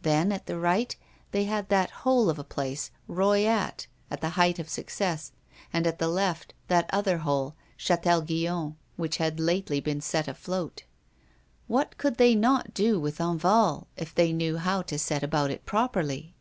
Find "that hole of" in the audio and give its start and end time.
1.68-2.38